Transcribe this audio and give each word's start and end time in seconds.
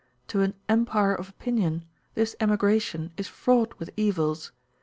To 0.29 0.41
an 0.41 0.55
Empire 0.67 1.13
of 1.13 1.29
Opinion 1.29 1.85
this 2.15 2.35
emigration 2.39 3.11
is 3.17 3.27
fraught 3.27 3.77
with 3.77 3.91
evils. 3.95 4.51